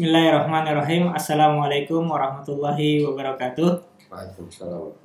Bismillahirrahmanirrahim. 0.00 1.12
Assalamualaikum 1.12 2.08
warahmatullahi 2.08 3.04
wabarakatuh. 3.04 3.84
Waalaikumsalam. 4.08 4.96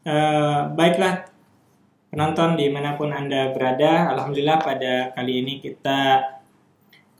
Eh, 0.00 0.60
baiklah 0.72 1.28
penonton 2.08 2.56
di 2.56 2.72
mana 2.72 2.96
pun 2.96 3.12
anda 3.12 3.52
berada, 3.52 4.16
alhamdulillah 4.16 4.64
pada 4.64 5.12
kali 5.12 5.44
ini 5.44 5.60
kita 5.60 6.24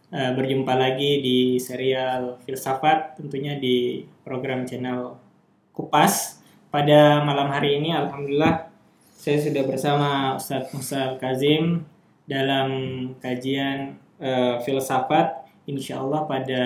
eh, 0.08 0.32
berjumpa 0.32 0.72
lagi 0.80 1.20
di 1.20 1.60
serial 1.60 2.40
filsafat, 2.40 3.20
tentunya 3.20 3.60
di 3.60 4.08
program 4.24 4.64
channel 4.64 5.20
Kupas. 5.76 6.40
Pada 6.72 7.20
malam 7.20 7.52
hari 7.52 7.84
ini, 7.84 7.92
alhamdulillah 7.92 8.64
saya 9.12 9.36
sudah 9.44 9.68
bersama 9.68 10.40
Ustadz 10.40 10.72
Musa 10.72 11.20
Kazim 11.20 11.84
dalam 12.24 12.72
kajian 13.20 14.00
eh, 14.16 14.56
filsafat. 14.64 15.42
Insya 15.66 16.02
Allah 16.02 16.26
pada 16.26 16.62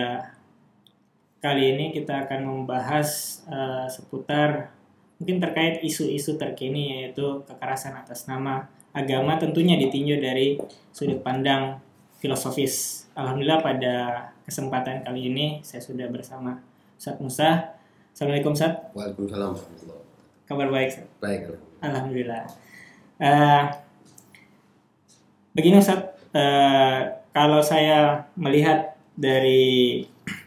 kali 1.45 1.77
ini 1.77 1.93
kita 1.93 2.27
akan 2.27 2.41
membahas 2.43 3.41
eh, 3.47 3.87
seputar 3.93 4.73
mungkin 5.17 5.41
terkait 5.41 5.81
isu-isu 5.85 6.37
terkini 6.37 7.05
yaitu 7.05 7.45
kekerasan 7.49 7.97
atas 7.97 8.29
nama 8.29 8.69
agama 8.97 9.37
tentunya 9.37 9.77
ditinjau 9.77 10.21
dari 10.21 10.57
sudut 10.93 11.21
pandang 11.21 11.81
filosofis. 12.21 13.07
Alhamdulillah 13.13 13.61
pada 13.61 13.95
kesempatan 14.49 15.05
kali 15.05 15.29
ini 15.33 15.47
saya 15.61 15.85
sudah 15.85 16.09
bersama 16.09 16.61
Ustadz 16.97 17.21
Musa. 17.21 17.77
Assalamualaikum 18.17 18.57
Ustadz, 18.57 18.97
Waalaikumsalam 18.97 19.53
kabar 20.49 20.67
baik 20.73 20.89
Ustadz? 20.97 21.21
Baik, 21.21 21.41
alhamdulillah. 21.85 22.43
Eh, 23.21 23.65
begini 25.53 25.85
Ustadz, 25.85 26.17
eh, 26.33 27.01
kalau 27.37 27.61
saya 27.61 28.25
melihat 28.33 28.97
dari 29.13 30.01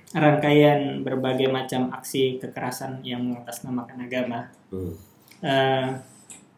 rangkaian 0.10 1.06
berbagai 1.06 1.46
macam 1.46 1.94
aksi 1.94 2.42
kekerasan 2.42 3.06
yang 3.06 3.22
mengatasnamakan 3.30 4.10
agama, 4.10 4.50
Hmm. 4.74 4.98
eh, 5.46 5.90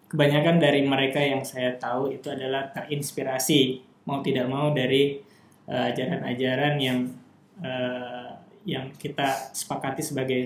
kebanyakan 0.08 0.56
dari 0.64 0.88
mereka 0.88 1.20
yang 1.20 1.44
saya 1.44 1.76
tahu 1.76 2.16
itu 2.16 2.32
adalah 2.32 2.72
terinspirasi 2.72 3.84
mau 4.08 4.24
tidak 4.24 4.48
mau 4.48 4.72
dari 4.72 5.20
eh, 5.68 5.84
ajaran-ajaran 5.92 6.80
yang 6.80 7.12
eh, 7.60 8.32
yang 8.64 8.88
kita 8.96 9.52
sepakati 9.52 10.00
sebagai 10.00 10.42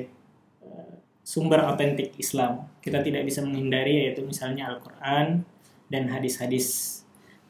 sumber 1.22 1.61
otentik 1.61 2.17
Islam. 2.17 2.66
Kita 2.81 3.05
tidak 3.05 3.25
bisa 3.25 3.45
menghindari 3.45 4.09
yaitu 4.09 4.25
misalnya 4.25 4.70
Al-Qur'an 4.73 5.45
dan 5.89 6.03
hadis-hadis 6.09 7.02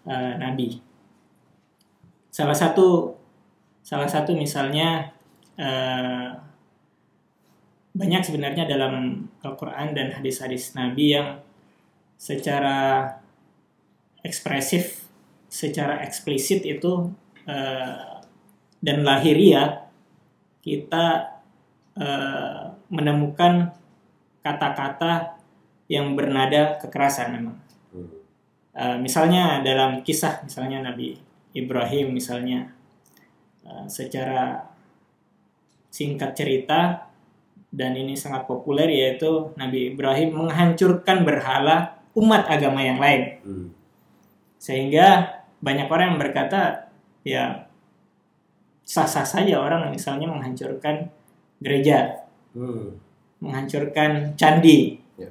Nabi. 0.07 0.84
Salah 2.35 2.51
satu 2.51 3.15
salah 3.79 4.11
satu 4.11 4.35
misalnya 4.35 5.07
eh, 5.55 6.35
banyak 7.95 8.21
sebenarnya 8.27 8.67
dalam 8.67 9.23
Al-Quran 9.39 9.95
dan 9.95 10.11
hadis-hadis 10.11 10.75
Nabi 10.75 11.15
yang 11.15 11.39
secara 12.19 13.07
ekspresif, 14.19 15.07
secara 15.47 16.03
eksplisit 16.03 16.67
itu 16.67 17.07
eh, 17.47 18.19
dan 18.83 18.97
lahiriah 19.07 19.87
kita 20.59 21.39
eh, 21.95 22.63
menemukan 22.91 23.71
kata-kata 24.43 25.39
yang 25.87 26.19
bernada 26.19 26.83
kekerasan 26.83 27.31
memang. 27.31 27.57
Eh, 28.75 28.97
misalnya 28.99 29.63
dalam 29.63 30.03
kisah 30.03 30.43
misalnya 30.43 30.83
Nabi 30.83 31.24
Ibrahim 31.55 32.13
misalnya 32.13 32.75
eh, 33.63 33.85
secara 33.87 34.67
singkat 35.89 36.35
cerita 36.35 37.07
dan 37.71 37.91
ini 37.95 38.15
sangat 38.15 38.43
populer 38.45 38.87
yaitu 38.87 39.51
Nabi 39.55 39.95
Ibrahim 39.95 40.35
menghancurkan 40.45 41.23
berhala 41.23 41.95
umat 42.15 42.47
agama 42.47 42.83
yang 42.83 42.99
lain 42.99 43.21
Hmm. 43.43 43.67
sehingga 44.59 45.39
banyak 45.59 45.87
orang 45.87 46.15
yang 46.15 46.21
berkata 46.21 46.91
ya 47.23 47.67
sah-sah 48.85 49.25
saja 49.25 49.57
orang 49.57 49.89
misalnya 49.89 50.27
menghancurkan 50.29 51.09
gereja 51.59 52.27
Hmm. 52.55 52.95
menghancurkan 53.43 54.35
candi 54.39 54.99
Ya. 55.19 55.27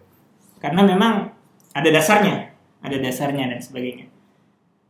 karena 0.61 0.85
memang 0.85 1.33
ada 1.73 1.89
dasarnya 1.89 2.53
ada 2.81 2.97
dasarnya 3.01 3.53
dan 3.53 3.61
sebagainya 3.61 4.09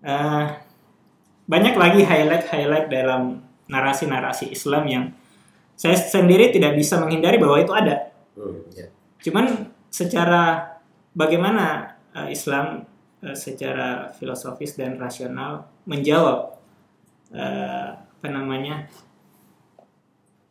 Eh, 0.04 0.46
banyak 1.44 1.74
lagi 1.76 2.00
highlight-highlight 2.04 2.88
dalam 2.88 3.44
narasi-narasi 3.68 4.52
Islam 4.52 4.84
yang 4.88 5.04
saya 5.74 5.96
sendiri 5.98 6.54
tidak 6.54 6.78
bisa 6.78 7.00
menghindari 7.00 7.36
bahwa 7.40 7.58
itu 7.60 7.72
ada 7.74 8.14
Hmm. 8.34 8.66
Ya. 8.74 8.90
cuman 9.22 9.70
secara 9.94 10.74
bagaimana 11.14 11.94
eh, 12.18 12.34
Islam 12.34 12.82
eh, 13.22 13.30
secara 13.38 14.10
filosofis 14.10 14.74
dan 14.74 14.98
rasional 14.98 15.70
menjawab 15.86 16.58
eh, 17.30 17.94
apa 17.94 18.26
namanya 18.26 18.90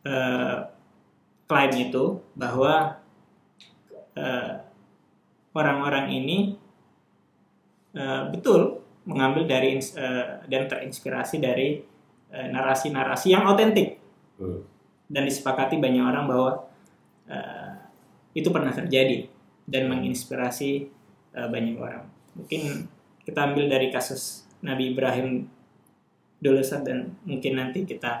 eh, 0.08 0.56
klaim 1.44 1.72
itu 1.76 2.24
bahwa 2.32 3.04
orang-orang 5.52 6.06
ini 6.06 6.54
betul 8.30 8.83
mengambil 9.04 9.44
dari 9.44 9.76
eh, 9.78 10.26
dan 10.48 10.62
terinspirasi 10.68 11.36
dari 11.40 11.80
eh, 12.32 12.46
narasi-narasi 12.50 13.32
yang 13.32 13.44
otentik 13.48 14.00
Hmm. 14.34 14.66
dan 15.06 15.30
disepakati 15.30 15.78
banyak 15.78 16.02
orang 16.02 16.26
bahwa 16.26 16.66
eh, 17.30 17.70
itu 18.34 18.50
pernah 18.50 18.74
terjadi 18.74 19.30
dan 19.62 19.86
menginspirasi 19.86 20.90
eh, 21.38 21.48
banyak 21.48 21.78
orang. 21.78 22.02
Mungkin 22.34 22.90
kita 23.22 23.46
ambil 23.46 23.70
dari 23.70 23.94
kasus 23.94 24.42
Nabi 24.58 24.90
Ibrahim 24.90 25.46
dulu 26.42 26.60
dan 26.82 27.14
mungkin 27.24 27.52
nanti 27.56 27.86
kita 27.86 28.20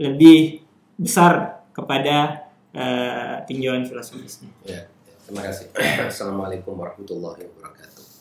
lebih 0.00 0.64
besar 0.96 1.60
kepada 1.76 2.48
eh, 2.72 3.36
tinjauan 3.44 3.84
filosofisnya. 3.84 4.48
Ya. 4.64 4.88
Terima 5.28 5.44
kasih. 5.44 5.68
Assalamualaikum 6.10 6.72
warahmatullahi 6.72 7.46
wabarakatuh. 7.52 8.11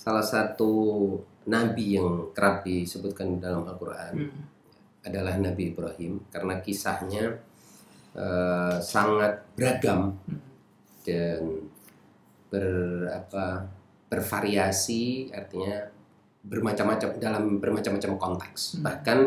Salah 0.00 0.24
satu 0.24 0.72
nabi 1.44 2.00
yang 2.00 2.32
kerap 2.32 2.64
disebutkan 2.64 3.36
dalam 3.36 3.68
Al-Quran 3.68 4.12
Hmm. 4.16 4.40
adalah 5.04 5.36
Nabi 5.36 5.76
Ibrahim 5.76 6.24
karena 6.32 6.60
kisahnya 6.60 7.24
eh, 8.10 8.76
sangat 8.82 9.44
beragam 9.54 10.16
dan 11.06 11.68
ber 12.50 12.66
apa 13.06 13.62
bervariasi 14.10 15.30
artinya 15.30 15.86
bermacam-macam 16.42 17.08
dalam 17.22 17.44
bermacam-macam 17.62 18.12
konteks 18.18 18.60
Hmm. 18.76 18.82
bahkan 18.82 19.18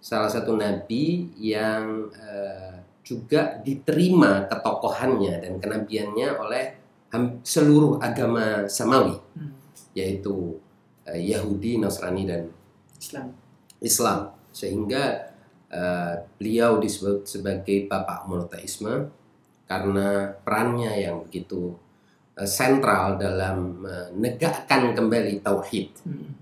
salah 0.00 0.30
satu 0.30 0.54
nabi 0.56 1.28
yang 1.36 2.08
eh, 2.14 2.78
juga 3.02 3.58
diterima 3.60 4.46
ketokohannya 4.48 5.34
dan 5.42 5.52
kenabiannya 5.60 6.28
oleh 6.40 6.64
seluruh 7.44 7.98
agama 8.00 8.64
samawi 8.70 9.18
Hmm. 9.36 9.65
Yaitu 9.96 10.60
eh, 11.08 11.32
Yahudi, 11.32 11.80
Nasrani 11.80 12.28
dan 12.28 12.52
Islam. 13.00 13.32
Islam 13.80 14.28
sehingga 14.52 15.32
eh, 15.72 16.20
beliau 16.36 16.76
disebut 16.80 17.28
sebagai 17.28 17.88
bapak 17.88 18.28
monoteisme 18.28 19.10
karena 19.66 20.36
perannya 20.44 21.00
yang 21.00 21.24
begitu 21.24 21.74
eh, 22.36 22.48
sentral 22.48 23.16
dalam 23.16 23.80
menegakkan 23.84 24.92
kembali 24.92 25.40
tauhid. 25.40 25.88
Hmm. 26.04 26.34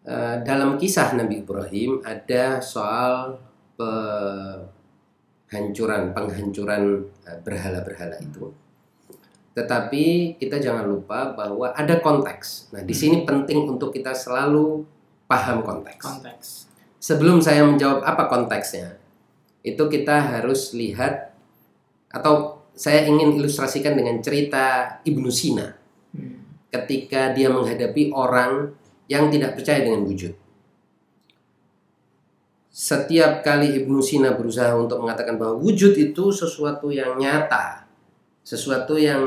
Eh, 0.00 0.40
dalam 0.44 0.78
kisah 0.80 1.12
Nabi 1.16 1.36
Ibrahim 1.44 2.00
ada 2.04 2.60
soal 2.60 3.38
penghancuran 3.80 6.12
penghancuran 6.12 7.08
berhala-berhala 7.40 8.20
itu. 8.20 8.52
Tetapi 9.54 10.36
kita 10.38 10.62
jangan 10.62 10.86
lupa 10.86 11.34
bahwa 11.34 11.74
ada 11.74 11.98
konteks. 11.98 12.70
Nah, 12.70 12.86
di 12.86 12.94
sini 12.94 13.26
penting 13.26 13.66
untuk 13.66 13.90
kita 13.90 14.14
selalu 14.14 14.86
paham 15.26 15.66
konteks. 15.66 16.04
Konteks. 16.06 16.46
Sebelum 17.00 17.42
saya 17.42 17.66
menjawab 17.66 18.06
apa 18.06 18.30
konteksnya, 18.30 19.00
itu 19.66 19.80
kita 19.90 20.38
harus 20.38 20.70
lihat 20.76 21.34
atau 22.12 22.62
saya 22.72 23.04
ingin 23.04 23.36
ilustrasikan 23.36 23.98
dengan 23.98 24.22
cerita 24.22 24.98
Ibnu 25.04 25.28
Sina 25.28 25.80
Hmm. 26.10 26.42
ketika 26.74 27.30
dia 27.30 27.46
menghadapi 27.46 28.10
orang 28.10 28.74
yang 29.06 29.30
tidak 29.30 29.54
percaya 29.58 29.82
dengan 29.82 30.02
wujud. 30.06 30.34
Setiap 32.70 33.42
kali 33.42 33.78
Ibnu 33.82 34.02
Sina 34.02 34.34
berusaha 34.34 34.74
untuk 34.74 35.02
mengatakan 35.02 35.38
bahwa 35.38 35.58
wujud 35.58 35.94
itu 35.94 36.34
sesuatu 36.34 36.90
yang 36.90 37.18
nyata, 37.18 37.79
sesuatu 38.50 38.98
yang 38.98 39.22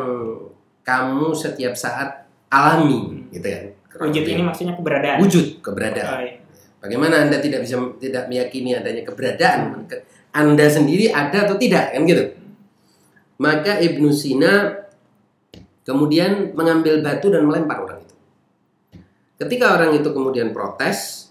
kamu 0.84 1.32
setiap 1.32 1.72
saat 1.74 2.28
alami, 2.52 3.24
gitu 3.32 3.48
kan? 3.48 3.64
Wujud 4.04 4.26
ini 4.26 4.44
maksudnya 4.44 4.76
keberadaan. 4.76 5.18
Wujud 5.18 5.64
keberadaan. 5.64 6.12
Oh, 6.12 6.20
iya. 6.20 6.36
Bagaimana 6.78 7.24
Anda 7.24 7.40
tidak 7.40 7.64
bisa 7.64 7.80
tidak 7.96 8.28
meyakini 8.28 8.76
adanya 8.76 9.08
keberadaan 9.08 9.88
ke- 9.88 10.04
Anda 10.30 10.68
sendiri 10.68 11.08
ada 11.08 11.48
atau 11.48 11.56
tidak 11.56 11.96
kan 11.96 12.04
gitu. 12.04 12.36
Maka 13.38 13.80
Ibnu 13.80 14.12
Sina 14.12 14.84
kemudian 15.82 16.52
mengambil 16.52 17.00
batu 17.00 17.30
dan 17.30 17.44
melempar 17.44 17.80
orang 17.80 18.00
itu. 18.02 18.16
Ketika 19.36 19.74
orang 19.74 19.94
itu 19.94 20.10
kemudian 20.10 20.52
protes 20.52 21.30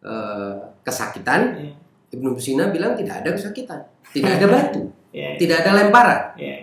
eh, 0.00 0.54
kesakitan, 0.80 1.42
Iya. 1.56 1.72
Ibnu 2.12 2.38
Sina 2.38 2.70
bilang 2.70 2.94
tidak 2.94 3.24
ada 3.24 3.34
kesakitan, 3.34 3.82
tidak 4.06 4.38
ada 4.38 4.46
batu, 4.46 4.82
Iya. 5.10 5.34
tidak 5.36 5.56
ada 5.64 5.70
lemparan. 5.76 6.20
Iya. 6.38 6.55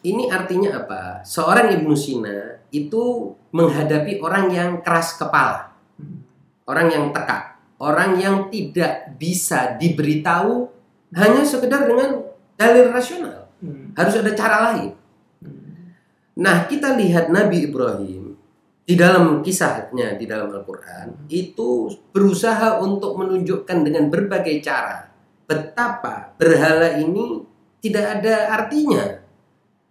Ini 0.00 0.32
artinya 0.32 0.80
apa? 0.80 1.20
Seorang 1.20 1.76
Ibnu 1.76 1.92
Sina 1.92 2.56
itu 2.72 3.34
menghadapi 3.52 4.16
orang 4.24 4.48
yang 4.48 4.70
keras 4.80 5.20
kepala, 5.20 5.76
Hmm. 6.00 6.24
orang 6.64 6.88
yang 6.88 7.04
tekak, 7.12 7.60
orang 7.76 8.16
yang 8.16 8.48
tidak 8.48 9.12
bisa 9.20 9.76
diberitahu 9.76 10.72
hanya 11.12 11.44
sekedar 11.44 11.84
dengan 11.84 12.24
dalil 12.56 12.88
rasional. 12.88 13.52
Hmm. 13.60 13.92
Harus 13.92 14.16
ada 14.16 14.32
cara 14.32 14.56
lain. 14.72 14.96
Hmm. 15.44 15.92
Nah, 16.40 16.64
kita 16.64 16.96
lihat 16.96 17.28
Nabi 17.28 17.68
Ibrahim 17.68 18.30
di 18.88 18.96
dalam 18.96 19.44
kisahnya 19.44 20.16
di 20.16 20.24
dalam 20.26 20.50
Al-Qur'an 20.50 21.28
itu 21.30 21.92
berusaha 22.10 22.80
untuk 22.82 23.20
menunjukkan 23.20 23.86
dengan 23.86 24.10
berbagai 24.10 24.58
cara 24.64 25.06
betapa 25.46 26.34
berhala 26.34 26.98
ini 26.98 27.46
tidak 27.78 28.18
ada 28.18 28.50
artinya. 28.50 29.19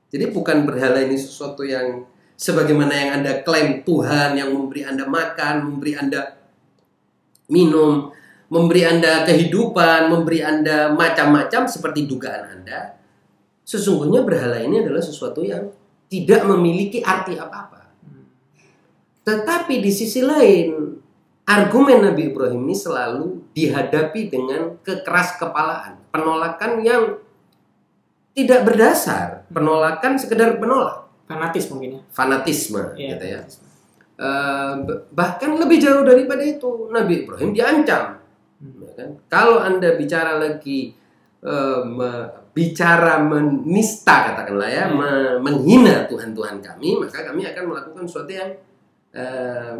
Jadi 0.09 0.25
bukan 0.33 0.65
berhala 0.65 1.05
ini 1.05 1.13
sesuatu 1.15 1.61
yang 1.61 2.05
sebagaimana 2.33 2.93
yang 2.95 3.09
Anda 3.21 3.45
klaim 3.45 3.85
Tuhan 3.85 4.39
yang 4.39 4.49
memberi 4.49 4.81
Anda 4.87 5.05
makan, 5.05 5.55
memberi 5.69 5.93
Anda 5.93 6.33
minum, 7.49 8.09
memberi 8.49 8.81
Anda 8.89 9.27
kehidupan, 9.27 10.09
memberi 10.09 10.41
Anda 10.41 10.89
macam-macam 10.95 11.69
seperti 11.69 12.09
dugaan 12.09 12.57
Anda. 12.57 12.97
Sesungguhnya 13.61 14.25
berhala 14.25 14.57
ini 14.57 14.81
adalah 14.81 15.03
sesuatu 15.03 15.45
yang 15.45 15.69
tidak 16.09 16.41
memiliki 16.49 17.05
arti 17.05 17.37
apa-apa. 17.37 17.93
Tetapi 19.21 19.77
di 19.77 19.91
sisi 19.93 20.25
lain, 20.25 20.97
argumen 21.45 22.01
Nabi 22.01 22.33
Ibrahim 22.33 22.65
ini 22.65 22.73
selalu 22.73 23.53
dihadapi 23.53 24.21
dengan 24.25 24.81
kekeras 24.81 25.37
kepalaan, 25.37 26.01
penolakan 26.09 26.81
yang 26.81 27.03
tidak 28.33 28.61
berdasar, 28.65 29.43
penolakan 29.49 30.15
sekedar 30.15 30.55
penolak, 30.57 31.09
Fanatis 31.27 31.67
mungkin 31.69 31.89
ya. 31.91 32.01
fanatisme 32.09 32.83
Iya. 32.95 33.07
gitu 33.15 33.25
ya. 33.25 33.41
B- 34.83 35.03
bahkan 35.15 35.55
lebih 35.55 35.79
jauh 35.79 36.03
daripada 36.03 36.43
itu, 36.43 36.91
Nabi 36.91 37.23
Ibrahim 37.23 37.55
diancam. 37.55 38.19
Hmm. 38.59 38.83
ya 38.83 38.91
kan? 38.99 39.09
Kalau 39.31 39.63
anda 39.63 39.95
bicara 39.95 40.35
lagi 40.35 40.91
me- 41.87 42.27
bicara 42.51 43.23
menista 43.23 44.27
katakanlah 44.31 44.67
ya, 44.67 44.85
Hmm. 44.91 44.99
me- 44.99 45.37
menghina 45.39 46.03
Tuhan-Tuhan 46.11 46.59
kami, 46.59 46.99
maka 46.99 47.23
kami 47.23 47.47
akan 47.47 47.63
melakukan 47.65 48.03
sesuatu 48.03 48.31
yang 48.31 48.51
eh, 49.09 49.73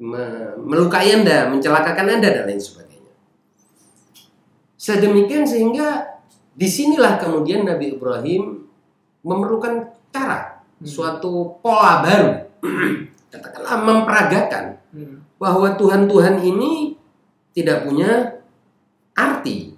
me- 0.00 0.54
melukai 0.56 1.12
anda, 1.12 1.44
mencelakakan 1.50 2.08
anda 2.08 2.30
dan 2.30 2.46
lain 2.46 2.56
sebagainya. 2.56 3.12
Sedemikian 4.76 5.42
sehingga 5.42 6.15
di 6.56 6.64
sinilah 6.64 7.20
kemudian 7.20 7.68
Nabi 7.68 8.00
Ibrahim 8.00 8.64
memerlukan 9.20 9.92
cara, 10.08 10.56
Hmm. 10.76 10.88
suatu 10.88 11.60
pola 11.60 12.00
baru, 12.00 12.32
katakanlah 13.32 13.76
memperagakan 13.84 14.64
Hmm. 14.92 15.20
bahwa 15.36 15.76
Tuhan-Tuhan 15.76 16.40
ini 16.40 16.96
tidak 17.52 17.84
punya 17.84 18.40
arti. 19.12 19.76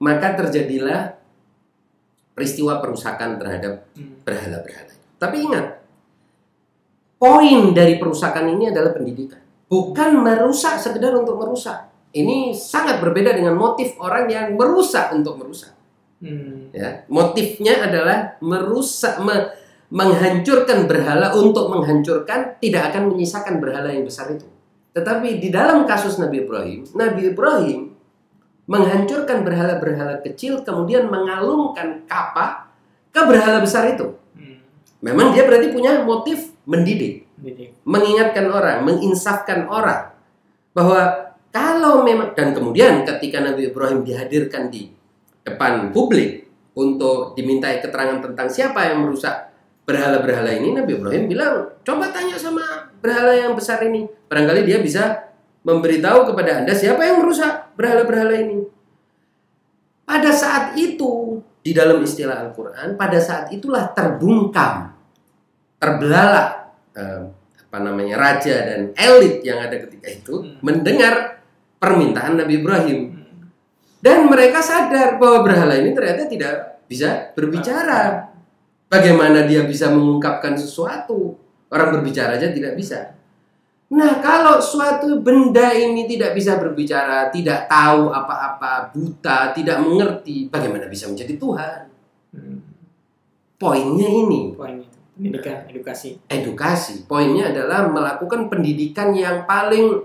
Maka 0.00 0.36
terjadilah 0.36 1.16
peristiwa 2.36 2.80
perusakan 2.84 3.40
terhadap 3.40 3.88
Hmm. 3.96 4.20
berhala-berhala. 4.20 4.92
Tapi 5.16 5.36
ingat, 5.48 5.80
poin 7.16 7.72
dari 7.72 7.96
perusakan 7.96 8.52
ini 8.52 8.68
adalah 8.68 8.92
pendidikan. 8.92 9.40
Bukan 9.64 10.20
merusak 10.20 10.76
sekedar 10.76 11.16
untuk 11.16 11.40
merusak. 11.40 11.88
Ini 12.14 12.54
sangat 12.54 13.02
berbeda 13.02 13.34
dengan 13.34 13.58
motif 13.58 13.98
orang 13.98 14.30
yang 14.30 14.54
merusak 14.54 15.10
untuk 15.10 15.34
merusak. 15.34 15.74
Hmm. 16.22 16.70
Ya, 16.70 17.02
motifnya 17.10 17.84
adalah 17.84 18.38
merusak, 18.38 19.18
me- 19.18 19.50
menghancurkan 19.90 20.86
berhala 20.86 21.34
untuk 21.34 21.74
menghancurkan, 21.74 22.56
tidak 22.62 22.94
akan 22.94 23.10
menyisakan 23.10 23.58
berhala 23.58 23.90
yang 23.90 24.06
besar 24.06 24.30
itu. 24.30 24.46
Tetapi 24.94 25.42
di 25.42 25.50
dalam 25.50 25.84
kasus 25.90 26.22
Nabi 26.22 26.46
Ibrahim, 26.46 26.86
Nabi 26.94 27.34
Ibrahim 27.34 27.80
menghancurkan 28.70 29.42
berhala-berhala 29.42 30.22
kecil, 30.22 30.62
kemudian 30.62 31.10
mengalungkan 31.10 32.06
kapak 32.06 32.70
ke 33.10 33.20
berhala 33.26 33.58
besar 33.58 33.90
itu. 33.90 34.14
Hmm. 34.38 34.62
Memang 35.02 35.34
dia 35.34 35.42
berarti 35.44 35.74
punya 35.74 36.06
motif 36.06 36.54
mendidik, 36.64 37.26
Jadi, 37.42 37.74
mengingatkan 37.84 38.46
orang, 38.48 38.86
menginsafkan 38.86 39.66
orang 39.68 40.14
bahwa 40.72 41.23
kalau 41.54 42.02
memang 42.02 42.34
dan 42.34 42.50
kemudian 42.50 43.06
ketika 43.06 43.38
Nabi 43.38 43.70
Ibrahim 43.70 44.02
dihadirkan 44.02 44.74
di 44.74 44.90
depan 45.46 45.94
publik 45.94 46.50
untuk 46.74 47.38
dimintai 47.38 47.78
keterangan 47.78 48.18
tentang 48.18 48.50
siapa 48.50 48.90
yang 48.90 49.06
merusak 49.06 49.54
berhala-berhala 49.86 50.50
ini, 50.50 50.74
Nabi 50.74 50.98
Ibrahim 50.98 51.30
bilang, 51.30 51.54
coba 51.86 52.10
tanya 52.10 52.34
sama 52.34 52.90
berhala 52.98 53.36
yang 53.36 53.54
besar 53.54 53.78
ini. 53.86 54.08
Barangkali 54.26 54.66
dia 54.66 54.82
bisa 54.82 55.30
memberitahu 55.62 56.34
kepada 56.34 56.64
Anda 56.64 56.74
siapa 56.74 57.06
yang 57.06 57.22
merusak 57.22 57.76
berhala-berhala 57.78 58.34
ini. 58.34 58.66
Pada 60.04 60.34
saat 60.34 60.74
itu, 60.74 61.40
di 61.62 61.72
dalam 61.72 62.02
istilah 62.02 62.48
Al-Quran, 62.48 62.98
pada 62.98 63.16
saat 63.22 63.52
itulah 63.54 63.92
terbungkam, 63.94 64.92
terbelalak, 65.80 66.74
eh, 66.96 67.22
apa 67.68 67.78
namanya, 67.80 68.16
raja 68.20 68.56
dan 68.68 68.92
elit 68.96 69.40
yang 69.46 69.60
ada 69.60 69.76
ketika 69.80 70.08
itu, 70.12 70.34
Hmm. 70.44 70.60
mendengar 70.60 71.43
permintaan 71.84 72.40
Nabi 72.40 72.64
Ibrahim. 72.64 72.98
Dan 74.00 74.28
mereka 74.32 74.64
sadar 74.64 75.20
bahwa 75.20 75.44
berhala 75.44 75.76
ini 75.76 75.92
ternyata 75.92 76.24
tidak 76.24 76.80
bisa 76.88 77.32
berbicara. 77.36 78.32
Bagaimana 78.88 79.44
dia 79.44 79.64
bisa 79.68 79.92
mengungkapkan 79.92 80.56
sesuatu? 80.56 81.36
Orang 81.68 82.00
berbicara 82.00 82.36
aja 82.40 82.52
tidak 82.52 82.76
bisa. 82.76 83.16
Nah, 83.94 84.20
kalau 84.24 84.60
suatu 84.64 85.20
benda 85.20 85.72
ini 85.76 86.08
tidak 86.08 86.32
bisa 86.32 86.56
berbicara, 86.56 87.28
tidak 87.28 87.68
tahu 87.68 88.08
apa-apa, 88.10 88.90
buta, 88.92 89.52
tidak 89.52 89.80
mengerti, 89.84 90.48
bagaimana 90.48 90.88
bisa 90.88 91.08
menjadi 91.08 91.36
Tuhan? 91.36 91.80
Poinnya 93.60 94.08
ini, 94.08 94.52
Poin 94.56 94.80
itu. 94.80 94.98
Pendidikan, 95.14 95.62
edukasi. 95.70 96.18
edukasi. 96.26 96.94
Poinnya 97.06 97.54
adalah 97.54 97.86
melakukan 97.86 98.50
pendidikan 98.50 99.14
yang 99.14 99.46
paling 99.46 100.02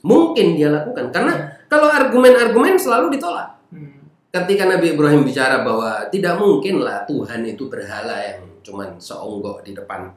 mungkin 0.00 0.56
dia 0.56 0.72
lakukan. 0.72 1.12
Karena 1.12 1.52
kalau 1.68 1.92
argumen-argumen 1.92 2.80
selalu 2.80 3.12
ditolak. 3.16 3.60
Hmm. 3.72 4.04
ketika 4.32 4.64
Nabi 4.68 4.96
Ibrahim 4.96 5.28
bicara 5.28 5.60
bahwa 5.60 6.08
tidak 6.08 6.40
mungkin 6.40 6.80
lah 6.80 7.04
Tuhan 7.04 7.44
itu 7.44 7.68
berhala 7.68 8.16
yang 8.16 8.40
cuman 8.64 8.96
seonggok 8.96 9.60
di 9.60 9.76
depan 9.76 10.08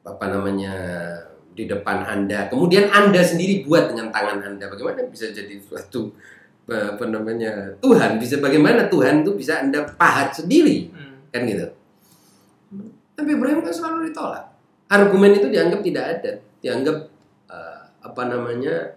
apa 0.00 0.24
namanya 0.32 0.72
di 1.52 1.68
depan 1.68 2.04
Anda. 2.08 2.48
Kemudian 2.48 2.88
Anda 2.88 3.20
sendiri 3.20 3.68
buat 3.68 3.92
dengan 3.92 4.08
tangan 4.08 4.40
Anda. 4.40 4.64
Bagaimana 4.64 5.04
bisa 5.12 5.28
jadi 5.28 5.60
suatu 5.60 6.08
apa 6.70 7.04
namanya 7.10 7.76
Tuhan? 7.82 8.16
Bisa 8.16 8.38
bagaimana 8.38 8.86
Tuhan 8.88 9.26
itu 9.26 9.36
bisa 9.36 9.60
Anda 9.60 9.84
pahat 9.98 10.32
sendiri? 10.32 10.88
Hmm. 10.94 11.28
Kan 11.28 11.44
gitu. 11.44 11.66
Nabi 13.20 13.30
Ibrahim 13.36 13.60
kan 13.60 13.74
selalu 13.74 14.08
ditolak. 14.08 14.44
Argumen 14.90 15.36
itu 15.36 15.46
dianggap 15.52 15.80
tidak 15.84 16.04
ada, 16.18 16.32
dianggap 16.64 16.96
eh, 17.52 17.82
apa 18.00 18.22
namanya 18.26 18.96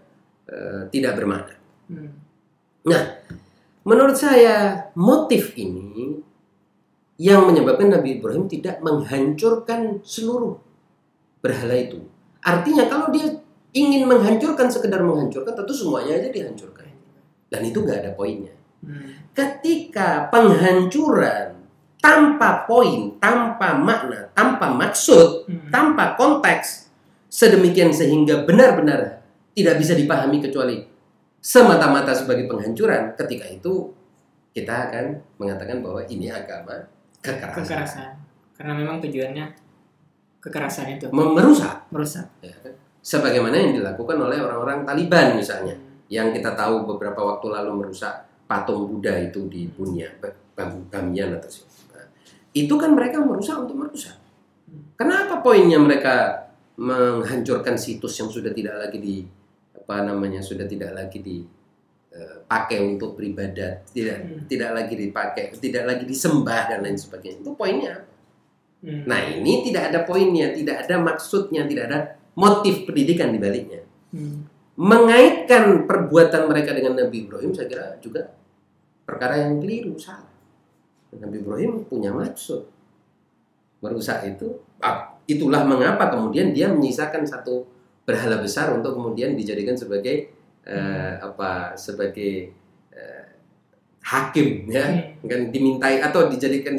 eh, 0.49 0.81
tidak 0.91 1.19
bermakna. 1.19 1.55
Hmm. 1.87 2.11
Menurut 3.83 4.15
saya 4.15 4.87
motif 4.95 5.55
ini 5.59 6.19
yang 7.19 7.47
menyebabkan 7.47 7.91
Nabi 7.91 8.19
Ibrahim 8.19 8.47
tidak 8.47 8.79
menghancurkan 8.79 10.03
seluruh 10.03 10.59
berhala 11.43 11.75
itu. 11.75 11.99
Artinya 12.43 12.87
kalau 12.87 13.11
dia 13.11 13.39
ingin 13.75 14.07
menghancurkan 14.07 14.67
sekedar 14.71 15.03
menghancurkan 15.03 15.55
tentu 15.55 15.73
semuanya 15.75 16.19
aja 16.19 16.29
dihancurkan. 16.31 16.87
Dan 17.51 17.61
itu 17.63 17.83
nggak 17.83 17.99
ada 18.03 18.11
poinnya. 18.15 18.55
Hmm. 18.83 19.31
Ketika 19.31 20.27
penghancuran 20.27 21.63
tanpa 22.03 22.67
poin, 22.67 23.15
tanpa 23.23 23.79
makna, 23.79 24.27
tanpa 24.35 24.75
maksud, 24.75 25.47
Hmm. 25.47 25.71
tanpa 25.71 26.19
konteks 26.19 26.91
sedemikian 27.31 27.95
sehingga 27.95 28.43
benar-benar 28.43 29.22
tidak 29.53 29.77
bisa 29.77 29.93
dipahami 29.93 30.41
kecuali 30.41 30.81
semata-mata 31.37 32.13
sebagai 32.15 32.49
penghancuran 32.49 33.13
ketika 33.17 33.45
itu 33.49 33.93
kita 34.53 34.89
akan 34.89 35.05
mengatakan 35.41 35.81
bahwa 35.81 36.01
ini 36.05 36.29
agama 36.29 36.77
kekerasan, 37.19 37.57
Kekerasan. 37.65 38.09
Karena 38.53 38.73
memang 38.77 39.01
tujuannya 39.01 39.45
kekerasan 40.43 40.99
itu 40.99 41.07
merusak 41.09 41.87
merusak. 41.89 42.27
ya 42.43 42.53
kan? 42.59 42.73
sebagaimana 43.03 43.55
yang 43.55 43.71
dilakukan 43.79 44.15
oleh 44.19 44.39
orang-orang 44.39 44.83
Taliban 44.83 45.35
misalnya 45.35 45.75
yang 46.11 46.31
kita 46.35 46.51
tahu 46.53 46.83
beberapa 46.83 47.19
waktu 47.23 47.47
lalu 47.51 47.83
merusak 47.83 48.27
patung 48.47 48.87
Buddha 48.91 49.15
itu 49.17 49.47
di 49.47 49.65
Bunya 49.71 50.07
Bam- 50.53 50.85
Bamiyan 50.91 51.39
atau 51.39 51.49
siapa. 51.49 51.97
Nah, 51.97 52.07
itu 52.53 52.73
kan 52.75 52.91
mereka 52.93 53.23
merusak 53.23 53.55
untuk 53.57 53.75
merusak 53.79 54.15
kenapa 54.99 55.41
poinnya 55.43 55.79
mereka 55.79 56.45
menghancurkan 56.77 57.77
situs 57.77 58.17
yang 58.17 58.29
sudah 58.29 58.49
tidak 58.53 58.75
lagi 58.77 58.97
di 58.97 59.15
apa 59.83 60.07
namanya 60.07 60.39
sudah 60.39 60.63
tidak 60.63 60.95
lagi 60.95 61.19
dipakai 61.19 62.79
untuk 62.79 63.19
beribadat 63.19 63.83
tidak 63.91 64.23
Hmm. 64.23 64.47
tidak 64.47 64.71
lagi 64.71 64.95
dipakai 64.95 65.51
tidak 65.59 65.83
lagi 65.83 66.03
disembah 66.07 66.71
dan 66.71 66.79
lain 66.79 66.95
sebagainya 66.95 67.43
itu 67.43 67.51
poinnya? 67.51 68.07
Hmm. 68.83 69.03
Nah 69.07 69.19
ini 69.27 69.63
tidak 69.67 69.91
ada 69.91 69.99
poinnya, 70.07 70.55
tidak 70.55 70.87
ada 70.87 70.99
maksudnya, 70.99 71.63
tidak 71.67 71.83
ada 71.91 71.99
motif 72.35 72.83
pendidikan 72.87 73.31
di 73.31 73.39
baliknya. 73.39 73.83
Hmm. 74.11 74.47
Mengaitkan 74.79 75.85
perbuatan 75.85 76.49
mereka 76.49 76.73
dengan 76.73 76.97
Nabi 76.99 77.27
Ibrahim 77.27 77.51
saya 77.53 77.67
kira 77.67 77.85
juga 77.99 78.31
perkara 79.03 79.39
yang 79.43 79.59
keliru, 79.59 79.99
salah. 79.99 80.31
Nabi 81.13 81.45
Ibrahim 81.45 81.85
punya 81.85 82.09
maksud 82.09 82.65
merusak 83.83 84.25
itu. 84.25 84.63
Ah, 84.81 85.13
itulah 85.29 85.63
mengapa 85.63 86.09
kemudian 86.11 86.51
dia 86.51 86.71
menyisakan 86.71 87.23
satu 87.23 87.67
berhala 88.03 88.39
besar 88.39 88.71
untuk 88.75 88.99
kemudian 88.99 89.35
dijadikan 89.35 89.75
sebagai 89.79 90.31
eh, 90.67 91.13
apa 91.19 91.75
sebagai 91.79 92.51
eh, 92.91 93.25
hakim 94.03 94.67
ya. 94.67 94.83
Hmm. 94.83 95.27
kan 95.27 95.41
dimintai 95.51 96.03
atau 96.03 96.27
dijadikan 96.27 96.75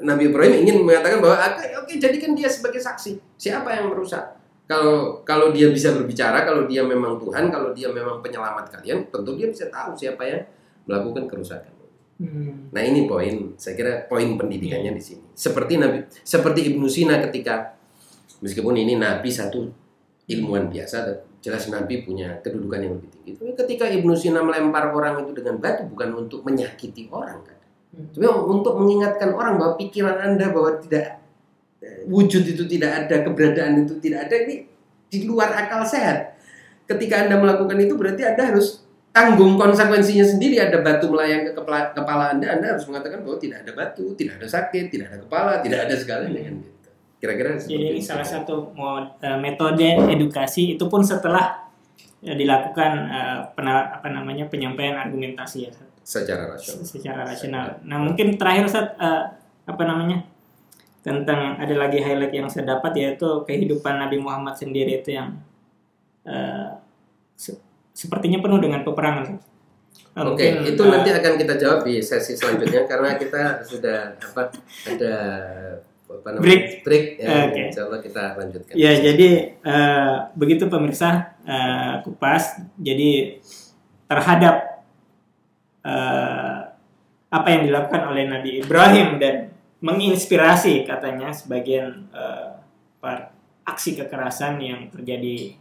Nabi 0.00 0.32
Ibrahim 0.32 0.64
ingin 0.64 0.76
mengatakan 0.82 1.20
bahwa 1.20 1.36
oke 1.38 1.66
oke 1.84 1.92
jadikan 2.00 2.32
dia 2.32 2.48
sebagai 2.48 2.80
saksi. 2.80 3.20
Siapa 3.36 3.68
yang 3.76 3.92
merusak? 3.92 4.40
Kalau 4.64 5.20
kalau 5.26 5.50
dia 5.50 5.68
bisa 5.68 5.90
berbicara 5.92 6.46
kalau 6.46 6.64
dia 6.64 6.86
memang 6.86 7.18
Tuhan 7.18 7.50
kalau 7.50 7.74
dia 7.74 7.90
memang 7.90 8.22
penyelamat 8.22 8.70
kalian 8.70 9.10
tentu 9.10 9.34
dia 9.34 9.50
bisa 9.50 9.66
tahu 9.66 9.98
siapa 9.98 10.22
yang 10.24 10.42
melakukan 10.86 11.26
kerusakan. 11.28 11.72
Hmm. 12.20 12.68
nah 12.68 12.84
ini 12.84 13.08
poin. 13.08 13.56
Saya 13.56 13.72
kira 13.80 14.04
poin 14.04 14.36
pendidikannya 14.36 14.92
di 14.92 15.00
sini. 15.00 15.24
Seperti 15.32 15.80
Nabi 15.80 16.04
seperti 16.20 16.68
Ibnu 16.72 16.84
Sina 16.84 17.16
ketika 17.28 17.76
meskipun 18.44 18.76
ini 18.76 19.00
Nabi 19.00 19.32
satu 19.32 19.72
ilmuwan 20.30 20.70
biasa 20.70 21.26
jelas 21.40 21.66
Nabi 21.72 22.06
punya 22.06 22.38
kedudukan 22.44 22.78
yang 22.78 22.92
lebih 22.98 23.08
tinggi 23.16 23.30
tapi 23.36 23.52
ketika 23.58 23.84
Ibnu 23.90 24.14
Sina 24.14 24.40
melempar 24.44 24.94
orang 24.94 25.26
itu 25.26 25.34
dengan 25.34 25.58
batu 25.58 25.88
bukan 25.90 26.26
untuk 26.26 26.46
menyakiti 26.46 27.10
orang 27.10 27.42
kan 27.42 27.60
Hmm. 27.90 28.06
tapi 28.14 28.26
untuk 28.30 28.78
mengingatkan 28.78 29.34
orang 29.34 29.58
bahwa 29.58 29.74
pikiran 29.74 30.14
Anda 30.14 30.54
bahwa 30.54 30.78
tidak 30.78 31.18
eh, 31.82 32.06
wujud 32.06 32.46
itu 32.46 32.62
tidak 32.70 33.06
ada, 33.06 33.26
keberadaan 33.26 33.82
itu 33.82 33.98
tidak 33.98 34.30
ada 34.30 34.34
ini 34.46 34.70
di 35.10 35.26
luar 35.26 35.50
akal 35.58 35.82
sehat. 35.82 36.38
Ketika 36.86 37.26
Anda 37.26 37.42
melakukan 37.42 37.74
itu 37.82 37.98
berarti 37.98 38.22
Anda 38.22 38.54
harus 38.54 38.86
tanggung 39.10 39.58
konsekuensinya 39.58 40.22
sendiri. 40.22 40.62
Ada 40.62 40.86
batu 40.86 41.10
melayang 41.10 41.50
ke 41.50 41.52
kepala, 41.58 41.90
kepala 41.90 42.24
Anda, 42.30 42.54
Anda 42.54 42.78
harus 42.78 42.86
mengatakan 42.86 43.26
bahwa 43.26 43.42
tidak 43.42 43.66
ada 43.66 43.72
batu, 43.74 44.14
tidak 44.14 44.38
ada 44.38 44.46
sakit, 44.46 44.84
tidak 44.86 45.06
ada 45.10 45.18
kepala, 45.26 45.52
tidak 45.58 45.90
ada 45.90 45.94
segalanya 45.98 46.40
kan 46.46 46.54
gitu. 46.62 46.79
Kira-kira 47.20 47.60
Jadi 47.60 47.76
ini 47.76 48.00
itu. 48.00 48.08
salah 48.08 48.24
satu 48.24 48.72
eh, 49.20 49.38
metode 49.38 49.84
edukasi 50.08 50.74
itu 50.74 50.84
pun 50.88 51.04
setelah 51.04 51.68
eh, 52.24 52.32
dilakukan 52.32 52.92
pena- 53.52 54.00
apa 54.00 54.08
namanya 54.08 54.48
penyampaian 54.48 54.96
argumentasi 54.96 55.68
ya 55.68 55.72
secara 56.00 56.56
rasional. 56.56 56.82
secara 56.82 57.20
rasional. 57.22 57.66
Nah 57.84 58.00
mungkin 58.00 58.34
terakhir 58.40 58.66
saat 58.66 58.96
apa 59.68 59.82
namanya 59.84 60.24
tentang 61.00 61.56
ada 61.56 61.74
lagi 61.76 62.00
highlight 62.00 62.32
yang 62.34 62.48
saya 62.48 62.76
dapat 62.76 62.92
yaitu 62.96 63.44
kehidupan 63.48 63.96
Nabi 63.96 64.20
Muhammad 64.20 64.52
sendiri 64.56 65.00
itu 65.00 65.16
yang 65.16 65.36
eh, 66.24 66.76
se- 67.36 67.60
sepertinya 67.92 68.40
penuh 68.40 68.60
dengan 68.60 68.84
peperangan. 68.84 69.40
Oke, 70.10 70.24
mungkin, 70.26 70.52
itu 70.66 70.82
eh, 70.82 70.90
nanti 70.90 71.10
akan 71.14 71.32
kita 71.38 71.54
jawab 71.56 71.80
di 71.86 72.02
sesi 72.02 72.34
selanjutnya 72.36 72.84
karena 72.84 73.16
kita 73.16 73.62
sudah 73.64 74.18
apa 74.18 74.42
ada 74.84 75.14
apa 76.18 76.28
namanya 76.34 76.42
Break. 76.42 76.64
break 76.82 77.04
ya. 77.22 77.28
Oke. 77.46 77.62
Insya 77.70 77.82
Allah 77.86 78.00
kita 78.02 78.22
lanjutkan. 78.34 78.74
Ya, 78.74 78.92
jadi 78.98 79.28
eh, 79.62 80.14
begitu 80.34 80.66
pemirsa 80.66 81.38
eh, 81.46 81.94
kupas. 82.02 82.58
Jadi 82.82 83.38
terhadap 84.10 84.84
eh, 85.86 86.58
apa 87.30 87.48
yang 87.54 87.62
dilakukan 87.70 88.02
oleh 88.10 88.26
Nabi 88.26 88.50
Ibrahim 88.58 89.22
dan 89.22 89.54
menginspirasi 89.80 90.84
katanya 90.84 91.32
sebagian 91.32 92.10
par- 93.00 93.32
aksi 93.64 93.96
kekerasan 93.96 94.60
yang 94.60 94.90
terjadi 94.90 95.56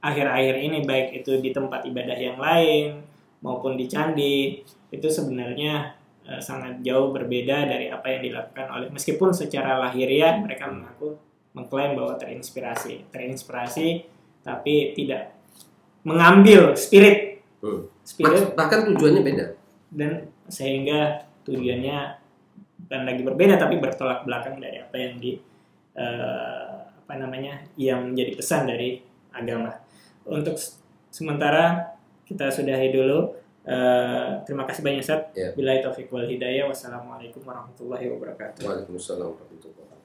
akhir-akhir 0.00 0.54
ini 0.58 0.78
baik 0.88 1.22
itu 1.22 1.38
di 1.44 1.52
tempat 1.52 1.84
ibadah 1.84 2.16
yang 2.16 2.40
lain 2.40 3.04
maupun 3.44 3.76
di 3.76 3.84
candi 3.84 4.64
itu 4.90 5.08
sebenarnya 5.12 5.99
eh, 6.30 6.38
sangat 6.38 6.78
jauh 6.86 7.10
berbeda 7.10 7.66
dari 7.66 7.90
apa 7.90 8.06
yang 8.06 8.22
dilakukan 8.30 8.66
oleh 8.70 8.88
meskipun 8.94 9.34
secara 9.34 9.82
lahiriah 9.82 10.38
mereka 10.38 10.70
mengaku 10.70 11.18
mengklaim 11.50 11.98
bahwa 11.98 12.14
terinspirasi 12.14 13.10
terinspirasi 13.10 14.06
tapi 14.46 14.94
tidak 14.94 15.34
mengambil 16.06 16.72
spirit. 16.78 17.44
Hmm. 17.60 17.84
spirit. 18.00 18.56
Bah- 18.56 18.64
bahkan 18.64 18.88
tujuannya 18.88 19.22
beda. 19.26 19.46
dan 19.90 20.30
sehingga 20.46 21.26
tujuannya 21.44 21.98
bukan 22.86 23.02
lagi 23.04 23.22
berbeda 23.26 23.54
tapi 23.58 23.82
bertolak 23.82 24.22
belakang 24.22 24.62
dari 24.62 24.78
apa 24.80 24.96
yang 24.96 25.18
di 25.18 25.34
eh, 25.98 26.74
apa 26.86 27.12
namanya 27.18 27.58
yang 27.74 28.14
menjadi 28.14 28.38
pesan 28.38 28.70
dari 28.70 29.02
agama. 29.34 29.74
Untuk 30.30 30.54
sementara 31.10 31.98
kita 32.22 32.54
sudahi 32.54 32.94
dulu 32.94 33.34
Eh, 33.60 34.30
terima 34.48 34.64
kasih 34.64 34.80
banyak 34.80 35.04
Ustaz 35.04 35.20
Ya. 35.36 35.52
Bila 35.52 35.76
taufik 35.84 36.08
wal 36.08 36.24
hidayah 36.24 36.64
wassalamualaikum 36.64 37.44
warahmatullahi 37.44 38.08
wabarakatuh 38.08 38.64
Waalaikumsalam 38.64 39.36
warahmatullahi 39.36 39.76
wabarakatuh. 39.76 39.99